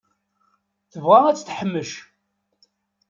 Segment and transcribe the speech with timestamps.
[0.91, 1.91] Tebɣa ad t-teḥmec.